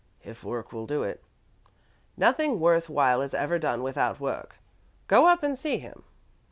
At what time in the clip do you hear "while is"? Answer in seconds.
2.89-3.35